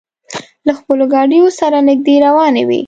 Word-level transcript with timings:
له 0.65 0.73
خپلو 0.79 1.03
ګاډیو 1.13 1.47
سره 1.59 1.77
نږدې 1.87 2.15
روانې 2.25 2.63
وې. 2.67 2.79